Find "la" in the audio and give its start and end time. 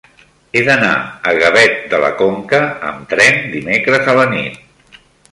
2.03-2.09, 4.21-4.25